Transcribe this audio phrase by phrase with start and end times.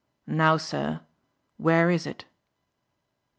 [0.25, 1.01] Now, sir,
[1.57, 2.25] where is it?"